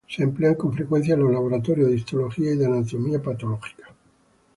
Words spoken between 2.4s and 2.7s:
y de